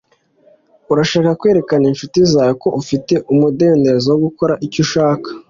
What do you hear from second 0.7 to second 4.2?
urashaka kwereka incuti zawe ko ufite umudendezo wo